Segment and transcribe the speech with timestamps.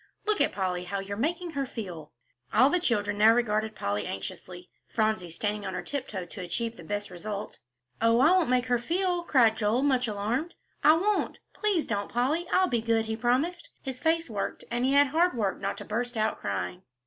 [0.25, 2.11] Look at Polly, how you're making her feel."
[2.51, 7.11] All the children now regarded Polly anxiously, Phronsie standing on tiptoe to achieve the best
[7.11, 7.59] result.
[8.01, 11.37] "Oh, I won't make her feel," cried Joel, much alarmed, "I won't.
[11.53, 13.69] Please don't, Polly; I'll be good," he promised.
[13.83, 16.81] His face worked, and he had hard work not to burst out crying.